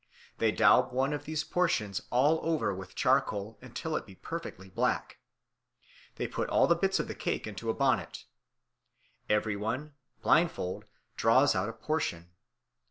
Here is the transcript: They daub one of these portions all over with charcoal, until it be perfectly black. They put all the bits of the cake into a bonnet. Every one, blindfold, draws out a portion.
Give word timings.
They 0.39 0.51
daub 0.51 0.91
one 0.91 1.13
of 1.13 1.25
these 1.25 1.43
portions 1.43 2.01
all 2.09 2.39
over 2.41 2.73
with 2.73 2.95
charcoal, 2.95 3.59
until 3.61 3.95
it 3.95 4.07
be 4.07 4.15
perfectly 4.15 4.67
black. 4.67 5.19
They 6.15 6.27
put 6.27 6.49
all 6.49 6.65
the 6.65 6.73
bits 6.75 6.99
of 6.99 7.07
the 7.07 7.13
cake 7.13 7.45
into 7.45 7.69
a 7.69 7.75
bonnet. 7.75 8.25
Every 9.29 9.55
one, 9.55 9.93
blindfold, 10.23 10.85
draws 11.17 11.53
out 11.53 11.69
a 11.69 11.73
portion. 11.73 12.31